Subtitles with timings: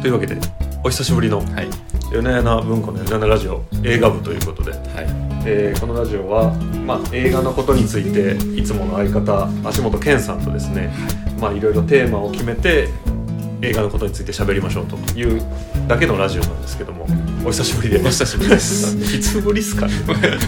[0.00, 0.36] というわけで
[0.84, 1.68] お久しぶりのはい。
[2.12, 4.80] 米山文庫の米山ラジオ映画部ということで、はい。
[5.44, 6.54] えーこのラジオは、
[6.86, 10.92] まあ、映画のことについていつもの相方足本健さんとですね、
[11.40, 12.88] まあ、いろいろテーマを決めて
[13.62, 15.42] 映画のことについて喋りましょうという
[15.88, 17.06] だけのラジオなんですけども
[17.48, 18.94] お久しぶりでお久しぶりです。
[19.16, 19.94] いつぶりっすかね。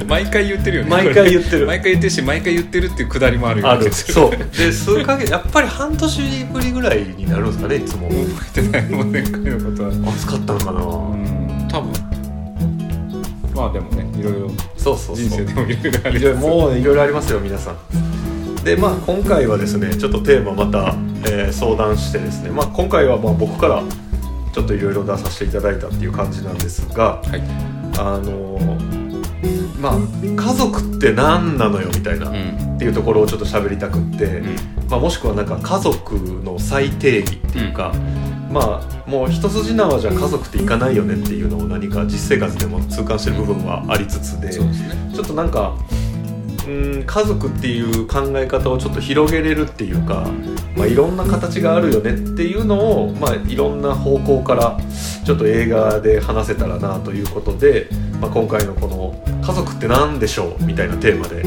[0.07, 0.91] 毎回言ってるよね。
[0.91, 1.67] 毎回言ってる。
[1.67, 3.71] 毎回言ってるし毎回言ってるっていうくだりもあるよ。
[3.71, 3.87] ある。
[3.87, 4.31] ねそう。
[4.37, 8.11] で数ヶ月やっぱり半年ぶりぐらいになるんですかねいつも。
[8.11, 8.89] 覚えてない。
[8.91, 9.89] もん前回のことは。
[10.13, 11.93] 暑かったのかな、うん多分。
[13.55, 15.27] まあでもねいろいろそうそうそう。
[15.27, 16.47] 人生でもいろいろあります。
[16.47, 17.77] もういろいろありますよ皆さん。
[18.63, 20.95] でまあ今回はですねちょっとテーマまた、
[21.25, 22.51] えー相談してですね。
[22.51, 23.83] まあ今回はまあ僕から
[24.53, 27.43] ちょっといろいろ出させていただいたっていう感じなんですがはい。
[27.99, 29.01] あのー
[29.81, 32.75] まあ家族って何なのよみたいな、うん。
[32.77, 34.57] っていうところをちょっと喋りたくって、うん。
[34.91, 37.95] まあ、もしくはなんか家族の最定義っていうか、
[38.51, 45.13] まあもう一筋縄じゃ家族っていかないよねっていうのを何か実生活でも痛感してる部分はありつつで、ですね。
[45.15, 45.75] ちょっとなんか
[46.67, 50.31] うん家族っていう考え方をちょっと広げれるっていうか、
[50.77, 54.79] まあ、いろんな形があるよねっていうのを、まあ、いろんな方向から
[55.25, 57.89] ちょっと映画で話せたらなということで、
[58.21, 61.43] まあ、今回のこの「家族って何でしょう?」みたいなテーマで、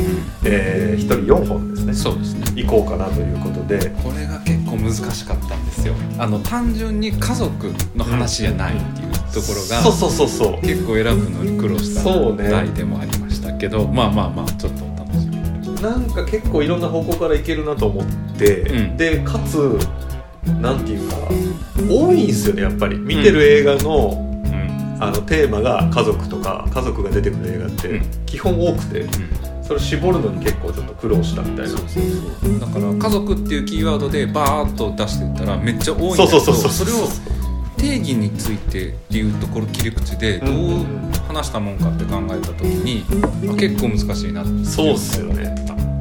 [0.46, 2.44] え1人4本ですねそうですね。
[2.56, 3.90] 行こうかなということで。
[4.04, 5.94] これが結構難しかったんですよ。
[6.18, 14.83] あの単純に家族の話じゃないっていうところが、そうそうそうそう結構選ぶのに苦労したそうね題でもありましたけど、まあまあまあちょっと
[15.84, 18.06] なんか結構いろんな方向からいけるなと思っ
[18.38, 18.98] て、うん。
[18.98, 19.78] でかつ
[20.62, 21.18] なんていうか
[21.90, 22.98] 多いんですよねやっぱり。
[22.98, 24.98] 見てる映画の、うん。
[25.04, 28.26] あのテーマが家族とか家族が出てくる映画ってうん。
[28.26, 29.06] 基本多くて
[29.62, 31.74] それを絞るのに結構ちょっと苦労したみたいな。
[31.74, 36.86] だから家族っていうキーワードでバーッと出していったらめっちゃ多いんだけどそうそうそうそう。
[36.86, 37.08] それを
[37.84, 40.86] 定義についてっていうところ切り口でどう
[41.28, 43.04] 話したもんかって考えた時に、
[43.52, 44.62] あ結構難しいなって。
[44.62, 45.54] いそうっすよね。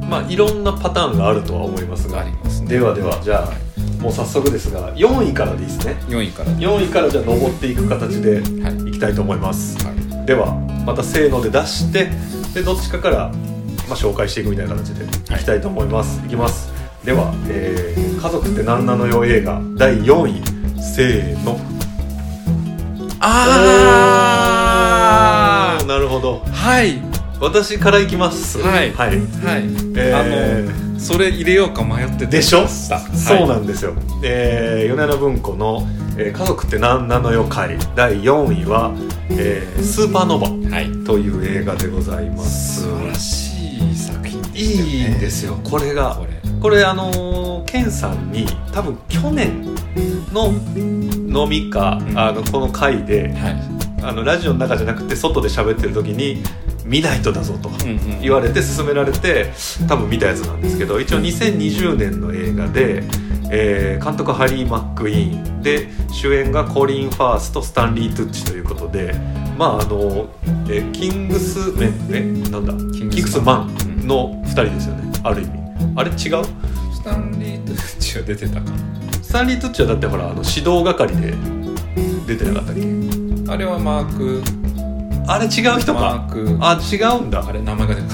[0.09, 2.69] まあいろんなパターンがあるとは思いますあがりますね。
[2.69, 5.95] ではではじゃあもう早速ですが4位からでいいですね。
[6.07, 8.89] 4位から4位からじゃあ登っていく形ではい。
[8.89, 9.77] いきたいと思います。
[9.85, 10.25] はい。
[10.25, 10.53] では
[10.85, 12.09] またせーので出して
[12.53, 13.17] でどっちかから、
[13.89, 15.37] まあ、紹介していくみたいな形でい。
[15.37, 16.71] きたいと思います、い、きます。
[17.03, 19.61] では、えー家族って何なのよ」映画。
[19.75, 20.41] 第4位。
[20.81, 21.57] せーの
[23.25, 24.27] あ
[25.79, 26.41] おーなるほど。
[26.45, 27.01] あはい。
[27.39, 28.59] 私からいきます。
[28.59, 28.91] はい。
[28.93, 29.09] はい。
[29.09, 29.17] はい、
[29.95, 30.19] えー。
[30.19, 30.23] あ
[30.93, 32.99] のそれ入れようか迷ってでしょ、した。
[32.99, 38.91] そうなんですよ、えー、米田文庫の、えー家族って何なのよ」回第4位は、
[39.29, 40.85] えースーパーノヴはい。
[40.87, 42.81] ァ」という映画でございます。
[42.83, 44.91] 素晴らしい作品でしたよね。
[44.91, 45.57] いいんですよ。
[45.63, 46.15] これが。
[46.19, 46.33] これ。
[46.61, 49.72] これあのーケンさんに多分去年
[50.31, 52.17] の飲みか、うん。
[52.19, 53.61] あのこの回ではい。
[54.05, 56.43] あのラジオの中じゃなくて外で喋ってる時に
[56.85, 57.69] 見ないとだぞと
[58.21, 59.53] 言われて勧められて
[59.87, 63.03] 多分見たやつなんですけど一応2020年の映画で、
[63.49, 65.61] えー監督ハリー・マック・イーン。
[65.61, 69.13] で主演がコリン・ファースとスタンリー・トゥッチということで
[69.57, 70.27] まああの、
[70.67, 72.73] えーキングスメンえなんだ？
[72.97, 74.05] キングスマン。
[74.05, 75.51] の2人ですよねある意味。
[75.95, 76.43] あれ違う？
[76.93, 78.71] スタンリー・トゥッチは出てたか
[79.33, 81.33] スタンリー・トゥッチはだってほらあの指導係で
[82.27, 82.81] 出てなかったっけ？
[83.51, 84.43] あれはマーク。
[85.25, 85.99] あれ違う人か。
[85.99, 86.57] マーク。
[86.61, 87.43] あ違うんだ。
[87.43, 88.07] あれ名前が出て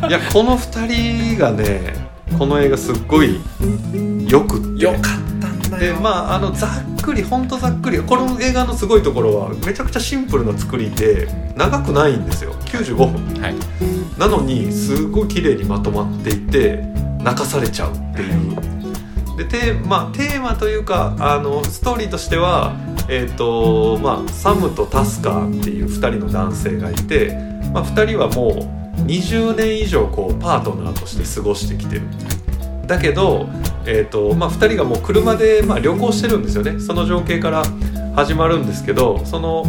[0.00, 0.08] ない。
[0.08, 1.92] いやこの2人がね
[2.38, 3.38] この映画すっごい
[4.26, 4.84] よくって。
[4.84, 5.02] よかっ
[5.38, 11.28] たんだでよまああのざっくりほんとざっくりこの映画のすごいところはめちゃくちゃシンプルな作りで
[11.58, 12.54] 長くないんですよ。
[12.64, 13.42] 95分。
[13.42, 13.54] はい。
[14.18, 16.82] なのにすごい綺麗にまとまっていて
[17.22, 18.73] 泣かされちゃうっていう
[19.36, 22.76] でテー,、まあ、テーマというかあのストーリーとしては、
[23.08, 27.36] えーとまあ、サムとタスカーっていう2人の男性がいて、
[27.72, 32.02] まあ、2人はもう20年以上こうパートナーとして過ごしてきてる。
[32.86, 33.48] だけど、
[33.86, 36.78] えーとまあ、2人がもう車で、まあ、旅行してるんですよね。
[36.80, 37.64] その情景から
[38.14, 39.64] 始まるんですけどその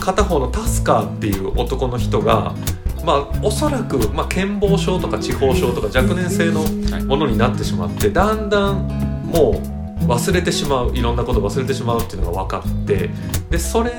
[0.00, 2.54] 片方のタスカーっていう男の人が
[3.04, 7.04] まあおそらく、まあ、健忘症とか痴呆症とか若年性のはい。
[7.04, 8.88] ものになってしまってだんだん
[9.26, 9.60] も
[10.02, 13.10] う忘れてしまういろんなこと忘れてしまうっていうのが分かって
[13.50, 13.92] でそれ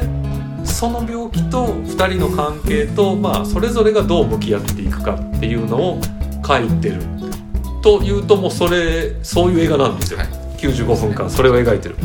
[0.64, 6.02] その病気と2人の関係と、まあ、それぞれがどう向き合っていくかっていうのを
[6.46, 7.02] 書いてる。
[7.82, 10.28] というともうそれそういう映画なんですよ、はい。
[10.58, 11.96] 95分間それを描いてる。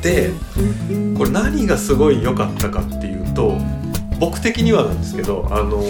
[0.00, 0.30] で
[1.18, 3.58] これ何がすごい良かったかっていうと
[4.20, 5.82] 僕的にはなんですけどあの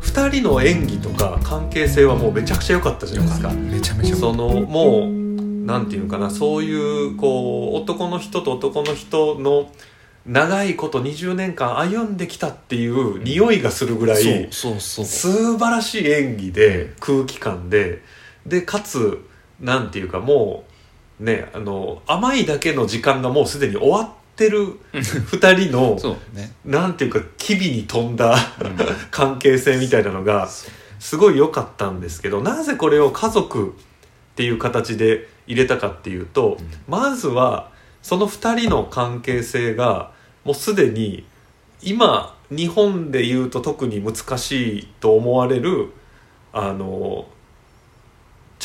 [0.00, 3.50] 2人の演技とか関係性はもうめちゃくちゃ良かったじゃないですか。
[3.50, 9.70] めちゃめちゃそのもうなんていうのかなそういうこう男の人と男の人の
[10.26, 18.02] 長いこと20年間歩んできたっていう匂いがするぐらい、素晴らしい演技で空気感で
[18.44, 19.24] でかつ
[19.60, 20.64] なんていうかも
[21.20, 25.98] うねあの甘いだけの時間がもうすでに終わってる二人の
[26.32, 26.52] ね。
[26.64, 28.76] なんていうか機微に飛んだうん。
[29.10, 30.48] 関係性みたいなのが
[30.98, 33.72] すごい良かったんですけどなぜこれを家族っ
[34.36, 36.70] ていう形で入れたかっていうと、うん。
[36.86, 37.70] まずは
[38.02, 40.12] その2人の関係性が
[40.44, 41.26] もうすでに
[41.82, 45.92] 今日本で言うと特に難しいと思われる
[46.52, 47.26] あの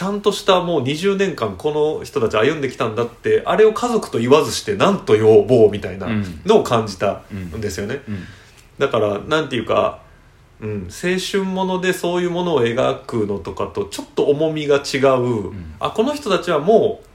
[0.02, 6.42] ちゃんとしたもう20年間この人たち歩んできたんだってあれを家族と言わずして何と呼ぼうみたいなうん。
[6.44, 8.02] のを感じたうんんですよね。
[8.08, 8.24] うん。
[8.80, 10.02] だからなんていうか、
[10.60, 15.76] うん、青春ものでそういうものを描くのとかとちょっと重みが違う、ん。
[15.80, 17.06] あこの人たちはもう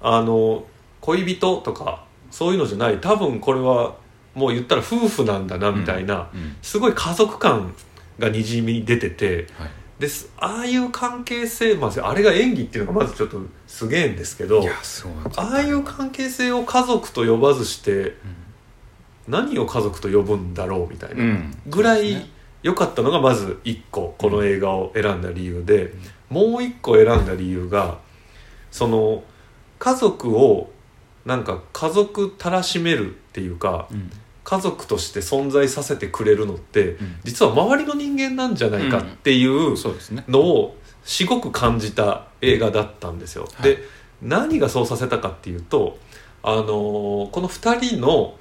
[0.00, 0.62] あの
[1.00, 3.00] 恋人とかそういうのじゃない。
[3.00, 3.96] 多分これは
[4.36, 6.56] もう言ったら夫婦なんだなみたいな、うん。
[6.62, 7.74] すごい家族感
[8.20, 10.30] がにじみ出ててはいです。
[10.38, 18.14] ああいう関係性、まあ、あれが演技っていうのがまずちょっとすげえんですけどいやすごいああいう関係性を家族と呼ばずして
[19.28, 21.22] 何を家族と呼ぶんだろうみたいな。
[21.22, 21.58] うん。
[21.66, 22.26] ぐらい
[22.62, 25.92] 良かったのがまず1個この映画を選んだ理由で、
[26.30, 27.98] もう1個選んだ理由が
[28.70, 29.22] その
[29.78, 30.70] 家族を
[31.26, 34.10] なんか家族たらしめるっていうかうん
[34.44, 37.16] 家族として存在させてくれるのってうん。
[37.24, 40.24] 実は周りの人間なんじゃないかっていうそうですね。
[40.28, 43.48] のをすごく感じた映画だったんですよ。
[43.54, 43.70] はい。
[43.70, 43.78] で
[44.22, 45.98] 何がそうさせたかっていうと、
[46.42, 48.34] あのーこの2人の、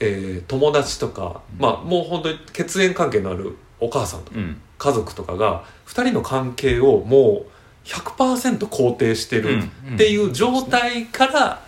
[0.00, 1.62] えー友達とか、うん。
[1.62, 4.60] まあもう本当に血縁関係のあるお母さんとかうん。
[4.78, 7.46] 家族とかが2人の関係をもう
[7.86, 9.62] 100%肯定してる
[9.94, 11.62] っていう状態から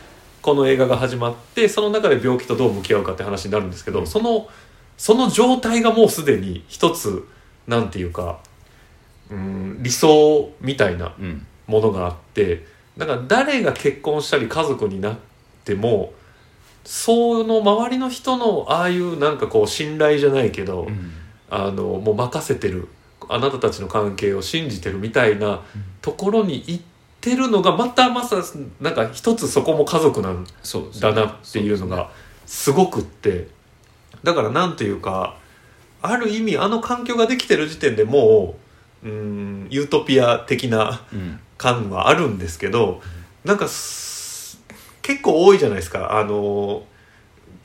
[0.48, 4.06] この映画が始まってその中で病気とどう向き合うかって話になるんですけど、うん。
[4.06, 4.48] その
[4.96, 7.28] その状態がもうすでに一つ
[7.66, 8.40] なんていうか
[9.30, 11.46] うん理想みたいなうん。
[11.66, 12.64] ものがあって
[12.96, 15.18] だから誰が結婚したり家族になっ
[15.66, 16.14] ても
[16.82, 21.12] その周りの人のああいうなんかこう信頼じゃないけど、うん。
[21.50, 22.88] あのもう任せてる
[23.28, 25.60] あなたたちの関係を信じてるみたいな
[26.00, 26.82] ところに行っ
[27.20, 28.42] てるのがまたまさ
[28.80, 30.46] なんか一つそこも家族なん
[31.00, 32.10] だなっていうのが
[32.46, 33.48] すごくって
[34.22, 35.36] だからなんていうか
[36.00, 38.56] ある意味あの環境ができてる時点でも
[39.02, 41.40] ううんユートピア的なうん。
[41.58, 43.02] 感はあるんですけど
[43.44, 44.62] なんかす
[45.02, 46.16] 結構多いじゃないですか。
[46.18, 46.84] あの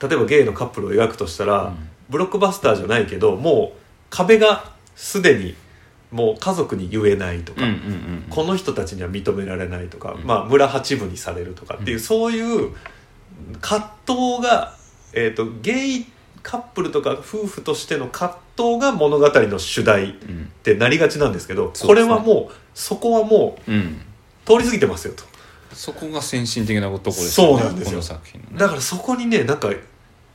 [0.02, 1.72] 例えばゲイのカップルを描くとしたら、
[2.10, 3.80] ブロックバスターじゃないけどもう
[4.10, 5.56] 壁がすでに
[6.14, 10.26] もう家族に言えないとか、うんうんうんこの人たちには認められないとか、うん。
[10.26, 12.04] まあ、村八分にされるとかっていう、うん。
[12.04, 12.72] そういう
[13.62, 14.76] 葛藤が、
[15.14, 16.06] えー、とゲイ
[16.42, 24.02] カップルとか夫婦としての葛藤が物語の主題っうんてなりがちなんですけどそうですねこれはもうそこはもううん。
[24.46, 25.24] 通り過ぎてますよと。
[25.74, 27.92] そこが先進的なところですそうなんですよ。
[27.92, 28.58] この作品のね。
[28.58, 29.70] だからそこにねなんか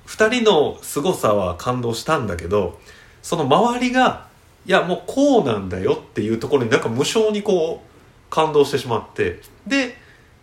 [0.06, 2.80] 2人の凄さは感動したんだけど
[3.23, 4.27] その周りが
[4.68, 9.96] いやもうこうなんだよっていうところになんか無性にこう感動してしまってで、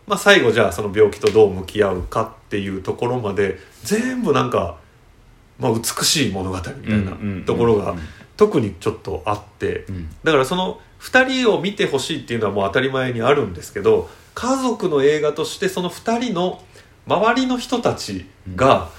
[0.08, 4.79] まあ、最後じゃあその病気とどう向き合うかっていうところまで全部なんか、
[5.60, 6.74] まあ、美しい物語みたい
[7.05, 7.96] なところが
[8.36, 10.10] 特にちょっとあってうん。
[10.24, 16.63] だからその2人を見てほしいっていうのはもう当たり前にあるんですけど家族の映画としてその2人の
[17.05, 18.89] 周りの人たちが、わ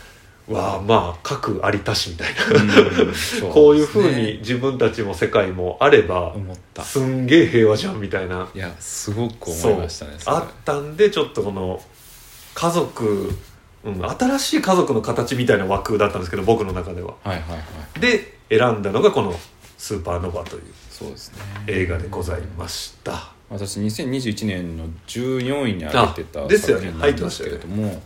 [0.53, 3.15] あまあ各ありたしみたいな、うん。
[3.15, 6.85] そこういうふうに自分たちも世界もあれば思った。
[6.85, 8.49] すんげえ平和じゃんみたいな。
[8.55, 11.83] いやすごく思いましたねあったんでちょっとこの
[12.55, 13.33] 家族、
[13.85, 17.15] うん、新しい家族の形みたいな枠だったんですけど僕の中では。
[17.25, 17.57] はいはいは
[17.97, 18.01] い。
[18.01, 19.39] で選んだのがこの
[19.77, 21.39] 「スーパーノヴァ」というそうですね。
[21.67, 23.33] 映画でございました。
[23.49, 26.87] 私2021年の14位に挙げてたあですよね。
[26.87, 28.03] 作品なんですけれども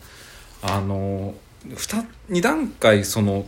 [0.62, 1.35] あの
[1.66, 3.46] 2, 二段階その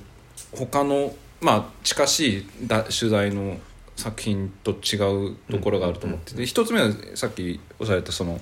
[0.52, 3.58] 他のまあ近しいだ取材の
[3.96, 4.96] 作品と違
[5.32, 8.40] うところがあると思ってて、一つ目はさっきおっしゃられたその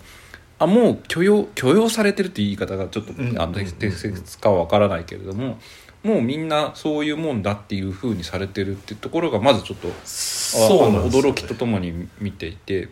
[0.59, 5.59] あもう許容許容されてるっていう言い方がちょっと、適切かは分からないけれども
[6.03, 10.99] もうみんなそういうもんだっていうふうにされてるっていうところがまずちょっとあそうね。
[10.99, 12.89] 驚きとともに見ていて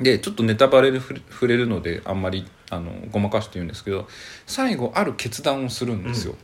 [0.00, 4.08] でちょっとネタバレで触れるのであんまりあのごまかして言うんですけど
[4.46, 6.36] 最後ある決断をするんですよ、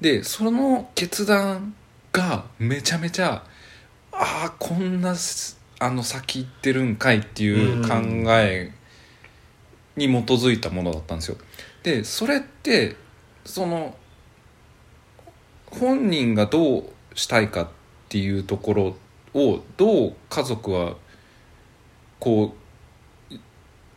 [0.00, 1.74] でその決断
[2.12, 3.44] がめちゃめちゃ
[4.12, 7.94] ああこんなすあの先行ってるんかいっていう考
[8.28, 8.72] え
[9.96, 11.36] に基づいたものだったんですよ。
[11.82, 12.96] でそれって
[13.44, 13.94] その
[15.70, 16.84] 本人がどう
[17.14, 17.68] したいかっ
[18.08, 18.96] ていうところ
[19.34, 20.96] をどう家族は
[22.18, 22.59] こう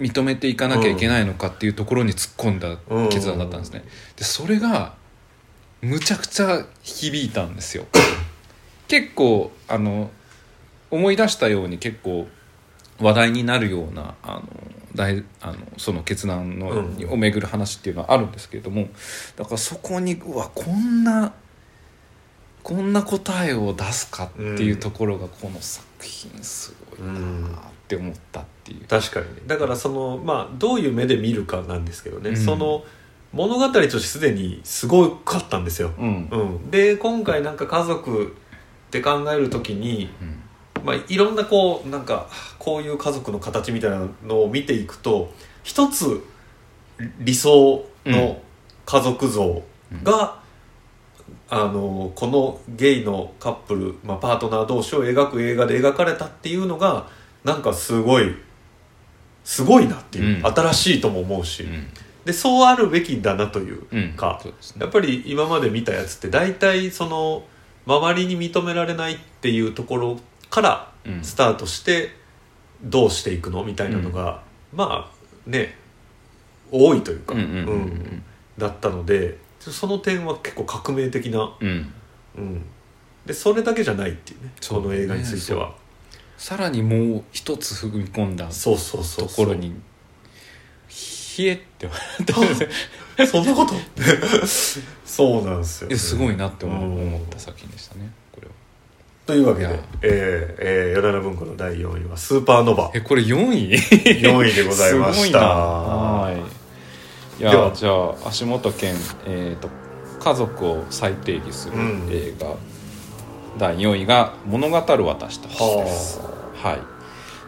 [0.04, 2.78] 認めていかなきゃいけないのかっていうところに突っ込んだ
[3.10, 3.86] 決断だったんですね。
[4.18, 4.96] でそれが
[5.82, 7.86] むちゃくちゃ響いたんですよ。
[8.88, 10.12] 結構あの
[10.92, 12.28] 思い出したように結構
[13.00, 14.44] 話題になるようなあの
[14.94, 18.90] 大あのその決断の、うんをめぐる話っていうのはあるんですけれども
[19.36, 21.34] だからそこにうわこんな
[22.62, 27.22] こんな答えを出すかっていうところがこの作品すごいなっ
[27.83, 28.86] て思ったっていう。
[28.88, 29.42] 確かにね。
[29.48, 32.38] だからそのまあどういう目で見るかなんですけどね、うん。
[32.38, 32.84] その
[33.32, 36.30] 物語としてすでにすごかったんですよ、うん。
[36.32, 38.36] うん、で今回なんか家族
[38.88, 40.40] って考えるときに、うん。
[40.86, 42.28] まあ、いろんなこうなんか
[42.60, 45.34] こういう家族の形みたいなのを見ていくと
[45.64, 46.22] 一つ
[47.20, 48.42] 理想の
[48.86, 49.64] 家族像
[50.04, 50.42] が、
[51.50, 57.08] あのこのゲイのカップル、まあ、パートナー同士を描く映画で描かれたっていうのが
[57.44, 58.36] なんかすごい
[59.44, 60.46] すごいなっていう、うん。
[60.46, 61.88] 新しいとも思うし、うん。
[62.26, 64.14] でそうあるべきだなといううん。
[64.14, 64.84] か、そうですね。
[64.84, 67.44] やっぱり今まで見たやつって大体その
[67.86, 70.20] 周りに認められないっていうところ
[70.50, 71.24] からうん。
[71.24, 72.12] スタートして
[72.82, 74.42] どうしていくのみたいなのが、
[74.74, 75.76] まあね
[76.72, 77.66] 多いというか、うんうんうんうん。
[77.66, 78.24] うん
[78.58, 81.94] だったのでその点は結構革命的な、うん。
[82.38, 82.62] うん、
[83.26, 85.74] でそれだけじゃないっていうねそうこの映画については
[86.44, 89.70] さらにもう一つ踏み込んだそうそうそうところに
[91.38, 93.74] 冷えって笑ったそんなこと？
[95.08, 98.54] そうなんですよ、いやすごいなって思った作品でしたねこれは。
[99.26, 103.72] というわけでえーえー、ヨナラ文庫の第4位は「スーパーノヴァえこれ4位」
[104.20, 105.40] 4位でございました。
[105.40, 106.30] は
[107.40, 107.42] い。
[107.42, 108.94] やじゃあ足元健、
[109.26, 109.70] えー、と
[110.20, 112.10] 家族を再定義するうん。
[112.12, 112.48] 映画、
[113.58, 116.33] 第4位が「物語る私たち」です
[116.64, 116.82] はい。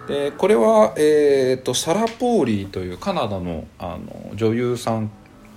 [0.07, 5.09] でこれは、えー、とサラ・ポーリーというカナダのあの女優さん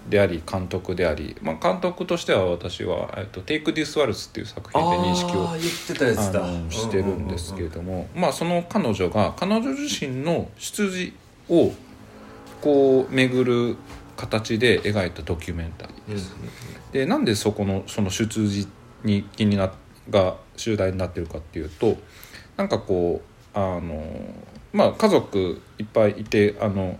[0.08, 6.44] であり監督であり、まあ、監督としては私は「えー、とテイク・ディス・ワルツ」っていう作品で認識をあー言ってたやつだ。
[6.46, 11.12] あのしてるんですけれども、まあその彼女が彼女自身の出自
[11.50, 11.72] を
[12.62, 13.76] こう巡る
[14.16, 16.34] 形で描いたドキュメンタリーうんうんです。
[16.92, 18.66] でなんでそこのその出自
[19.04, 19.70] に気にな
[20.08, 21.96] が集大になってるかっていうと
[22.56, 24.04] なんかこうあの
[24.72, 26.96] まあ家族いっぱいいてあの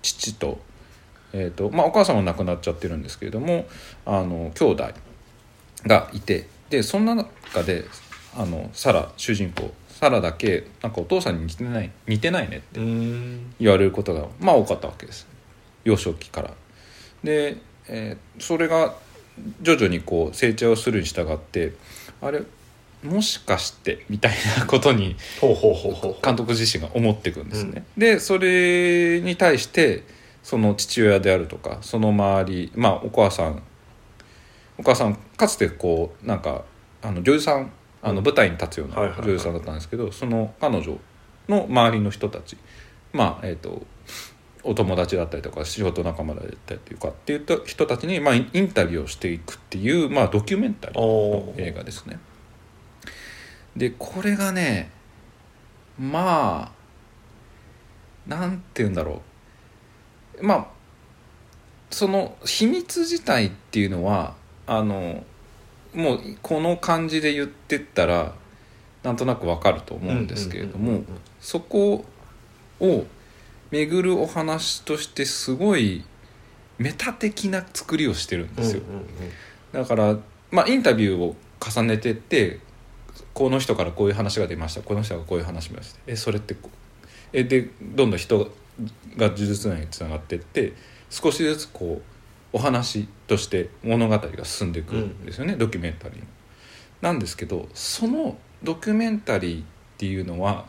[0.00, 0.58] 父と,、
[1.34, 3.66] えーとまあ、お母さんは亡くなっちゃってるんですけれども
[4.06, 4.88] あの兄弟
[5.86, 7.84] がいてでそんな中で
[8.34, 12.80] あのサラ主人公サラだけなんかお父さんに似てない似てないねって
[13.60, 15.26] 言われることがまあ多かったわけです
[15.84, 16.54] 幼少期から。
[17.22, 17.56] で、
[17.88, 18.94] えーそれが
[19.62, 21.74] 徐々にこう成長するに従って
[22.20, 22.42] あれ
[23.02, 25.16] もしかしてみたいなことに
[26.22, 27.84] 監督自身が思っていくんですね。
[27.96, 30.04] でそれに対して
[30.42, 33.62] その父親であるとかその周りまあお母さん
[34.78, 36.64] お母さんかつてこうなんか
[37.02, 37.70] あの女優さん
[38.02, 40.98] あの舞台に立つような女優さんだったんですけどその彼女
[41.48, 42.56] の周りの人たち
[43.12, 43.86] まあえっ、と
[44.62, 52.18] お友達だったりとか仕事仲間だったりとかっていった人たちに、まあ、インインタビューをしていくっていう、まあ、ドキュメンタリーの映画ですね。
[53.78, 54.90] でこれがね
[55.98, 56.72] ま
[58.26, 59.22] あなんて言うんだろ
[60.40, 60.46] う。
[60.46, 60.66] まあ
[61.90, 64.34] その秘密自体っていうのは
[64.66, 65.24] あの
[65.94, 68.34] もうこの感じで言ってったら
[69.02, 71.02] なんとなくわかると思うんですけれども
[71.40, 72.04] そこ
[72.80, 73.04] を
[73.70, 76.04] 巡るお話としてすごい
[76.78, 78.82] メタ的な作りをしてるんですよ。
[79.72, 80.16] だから、
[80.50, 82.60] まあ、インタビューを重ねてって
[83.34, 84.82] この人からこういう話が出ました。
[84.82, 86.56] この人がこういう話しましたえそれって
[87.32, 88.38] えでどんどん人
[89.16, 90.72] が呪術内につながってって
[91.10, 96.26] 少しずつこうお話として物語が進んでいくんですよね、ドキュメンタリーの。
[97.00, 99.64] なんですけどそのドキュメンタリーっ
[99.98, 100.66] ていうのは、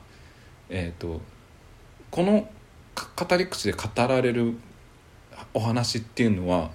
[0.70, 1.22] えー、と
[2.12, 2.50] この
[2.94, 4.56] か語り口で語られる
[5.53, 6.72] お話っていうのは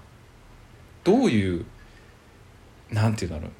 [1.04, 1.66] どういう
[2.90, 3.50] なんていうんだろう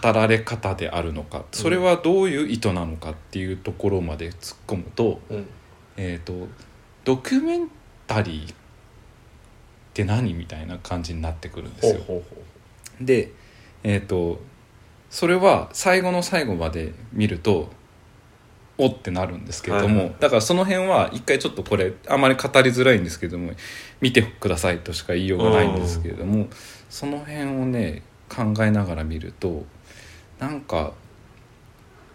[0.00, 1.44] 語られ方であるのか。
[1.52, 5.46] それはどういう意図なのかっていうところまで突っ込むと,、うん。
[5.96, 6.48] えー、と
[7.04, 7.68] ドキュメン
[8.06, 8.54] タリーっ
[9.94, 12.22] て何みたいな感じになってくるんですよ。
[13.00, 13.32] で
[13.82, 14.40] えっ、と
[15.10, 17.70] それは最後の最後まで見ると
[18.78, 23.52] おってなるんですけれども、はいだからその辺は一回ちょっとこれあまり語りづらいんですけども
[24.00, 26.48] 見てくださいとしか言いようがないんですけれども
[26.88, 29.64] その辺をね考えながら見ると
[30.42, 30.92] なんか、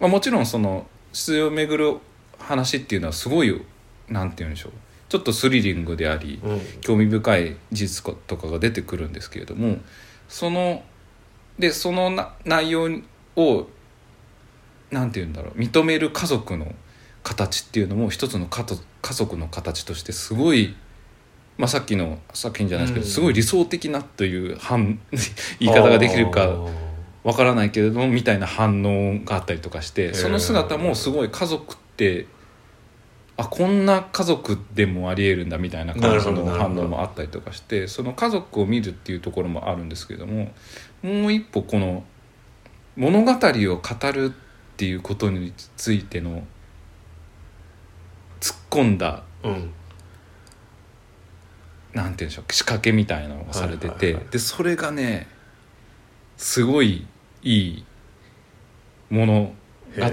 [0.01, 1.97] まあ、もちろんその出場をめぐる
[2.37, 3.61] 話っていうのはすごい
[4.09, 4.71] なんて言うんでしょう。
[5.07, 6.61] ちょっとスリリングでありうん。
[6.81, 9.77] 興味深い事実とかが出てくるんですけれども
[10.27, 10.83] その
[11.57, 12.89] でそのな内容
[13.37, 13.67] を
[14.91, 16.75] なんて言うんだろう認める家族の
[17.23, 20.75] 形っていうのも一つの家族家族の形としてすごい、
[21.57, 23.11] まあ、さっきの作品じゃないですけど、うん。
[23.11, 24.99] すごい理想的なという反
[25.61, 26.86] 言い方ができるあかー
[27.27, 30.13] わからないけれどもみたいな反応があったりとかしてー。
[30.13, 32.25] その姿もすごい家族って
[33.35, 40.53] あこんな家族でもありえるんだみたいな感じの反応もあったりとかしてその家族を見るっていうところもあるんですけれども
[41.03, 42.05] もう一歩この
[42.95, 44.31] 物語を語るっ
[44.77, 46.45] ていうことについての
[48.39, 49.73] 突っ込んだうん。
[51.93, 55.27] なんて言うんでしょう仕掛けみたいなのがされてて、でそれがね
[56.37, 57.07] すごい
[57.43, 57.85] いい
[59.09, 59.53] 物
[59.97, 60.11] 語を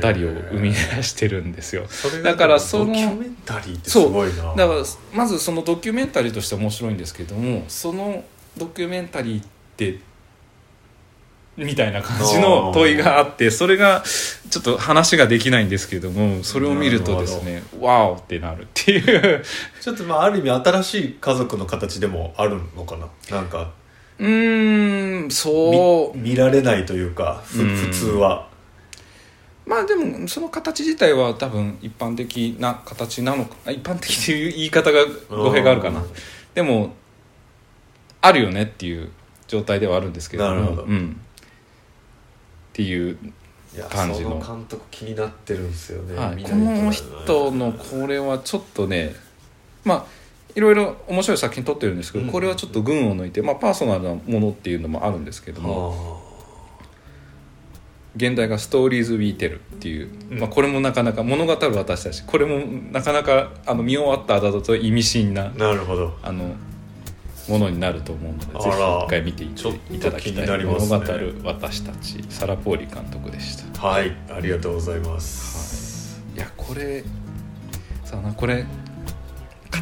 [0.53, 1.87] 生み出してるんですよ。
[2.23, 4.55] だからそのドキュメンタリーってすごいな。
[4.55, 8.25] だからまずそのドキュメンタリーとして面白いんですけどもその
[8.57, 9.99] ドキュメンタリーって
[11.57, 14.03] みたいな感じの問いがあってそれが
[14.51, 19.45] ちょっと話ができないんですけどもそれを見るとですねワオってなるっていう。
[19.81, 23.09] ちょっとまあある意味新しい家族の形でもあるのかな。
[23.31, 23.73] なんか
[24.19, 26.19] うーんみそう。
[26.19, 28.49] 見られないというか普通は。
[29.67, 36.01] まあでもその形自体は多分一般的な形なのかあ一般的っていう言い方が語弊があるかな。
[36.01, 36.07] うん
[36.55, 36.95] でも
[38.21, 39.11] あるよねっていう
[39.49, 40.51] 状態ではあるんですけれど。
[40.51, 40.83] もなるほど。
[40.85, 43.19] うん、っていう、
[43.75, 49.17] いや感じの監督気になってるんですよね、はい、この人のこれはちょっとね
[49.85, 50.07] まあ
[50.55, 52.31] いろいろ面白い作品撮ってるんですけど、うん。
[52.31, 56.21] これはちょっと群を抜いて、まあ、パーソナルなものっていうのもあるんですけども、は
[58.17, 60.39] 現代が「ストーリーズ・ウィーテル」っていう、うん。
[60.39, 66.17] まあ、これもなかなか物語る私たちこれもなかなかあの見終わった後だと意味深なあなるほど。
[66.23, 66.55] あの
[67.49, 70.99] ものになると思うのでぜひ一回見ていただきたいなりますね。
[70.99, 73.87] 物語る私たちサラ・ポーリ監督でした。
[73.87, 74.17] はい。
[74.31, 76.39] ありがとうございます、い。
[76.39, 77.05] やこれ
[78.05, 78.65] さあなこれ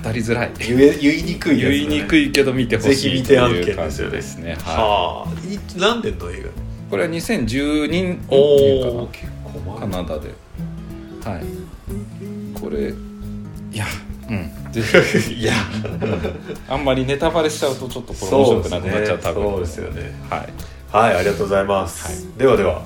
[0.03, 0.53] 語りづらい。
[0.59, 5.31] 言え言いにくいね、言いにくいけど見てほしいという感ですよねじですねはいはあ。
[5.53, 6.43] い何年の映
[6.91, 10.29] これは2012年画おお結構かなカナダで。
[11.25, 12.61] はい。
[12.61, 13.87] これいや
[14.29, 14.51] うん。
[15.37, 15.53] いや。
[16.69, 19.43] あんまりネタバレしちゃうとちょっとこれ面白くなくなっちゃう多分。
[19.43, 19.87] そうですね。
[19.87, 20.15] そうですよね。
[20.31, 20.73] はい。
[20.93, 22.83] はいありがとうございます、ではでは